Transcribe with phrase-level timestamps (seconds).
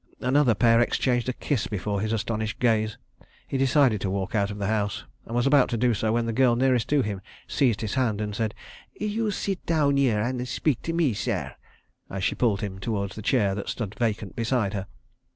[0.19, 2.97] Another pair exchanged a kiss before his astonished gaze.
[3.47, 6.25] He decided to walk out of the house, and was about to do so when
[6.25, 8.55] the girl nearest to him seized his hand and said:
[8.99, 11.55] "You seet daown 'ere an' spik to me, sare,"
[12.09, 14.87] as she pulled him towards the chair that stood vacant beside her.